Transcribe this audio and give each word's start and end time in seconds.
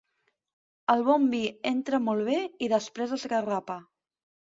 El 0.93 1.03
bon 1.09 1.27
vi 1.33 1.41
entra 1.71 1.99
molt 2.05 2.25
bé 2.29 2.37
i 2.69 2.71
després 2.73 3.13
esgarrapa. 3.19 3.77